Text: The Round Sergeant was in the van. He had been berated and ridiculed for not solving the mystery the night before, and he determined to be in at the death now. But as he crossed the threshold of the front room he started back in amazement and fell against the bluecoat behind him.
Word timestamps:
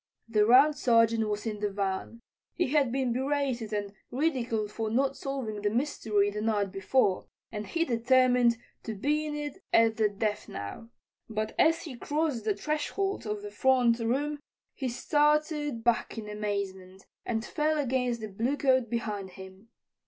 The 0.27 0.47
Round 0.47 0.75
Sergeant 0.75 1.29
was 1.29 1.45
in 1.45 1.59
the 1.59 1.69
van. 1.69 2.21
He 2.55 2.69
had 2.69 2.91
been 2.91 3.13
berated 3.13 3.71
and 3.71 3.93
ridiculed 4.09 4.71
for 4.71 4.89
not 4.89 5.15
solving 5.15 5.61
the 5.61 5.69
mystery 5.69 6.31
the 6.31 6.41
night 6.41 6.71
before, 6.71 7.27
and 7.51 7.67
he 7.67 7.85
determined 7.85 8.57
to 8.81 8.95
be 8.95 9.27
in 9.27 9.53
at 9.71 9.97
the 9.97 10.09
death 10.09 10.49
now. 10.49 10.89
But 11.29 11.53
as 11.59 11.83
he 11.83 11.97
crossed 11.97 12.45
the 12.45 12.55
threshold 12.55 13.27
of 13.27 13.43
the 13.43 13.51
front 13.51 13.99
room 13.99 14.39
he 14.73 14.89
started 14.89 15.83
back 15.83 16.17
in 16.17 16.27
amazement 16.27 17.05
and 17.23 17.45
fell 17.45 17.77
against 17.77 18.21
the 18.21 18.27
bluecoat 18.27 18.89
behind 18.89 19.29
him. 19.33 19.69